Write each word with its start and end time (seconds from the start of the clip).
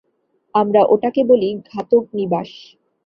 আমরা 0.55 0.81
ওটাকে 0.85 1.21
বলি, 1.23 1.49
ঘাতক 1.71 2.03
নিবাস। 2.13 2.49